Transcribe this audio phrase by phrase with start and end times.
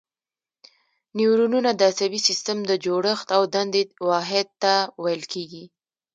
[1.17, 5.63] نیورونونه د عصبي سیستم د جوړښت او دندې واحد ته ویل کېږي.